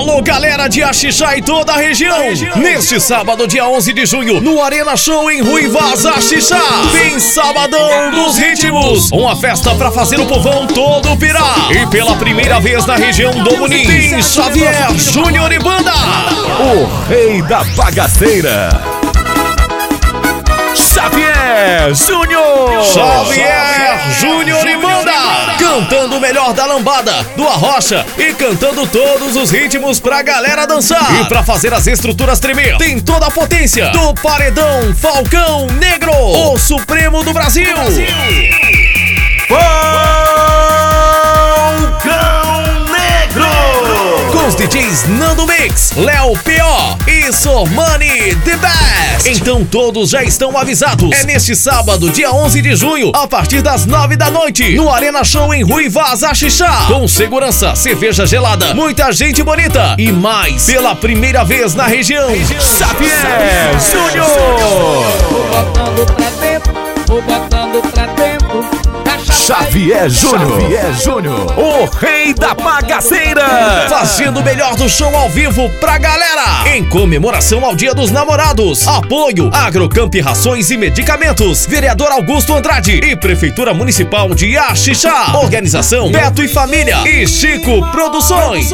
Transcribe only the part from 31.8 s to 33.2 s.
estruturas tremer, tem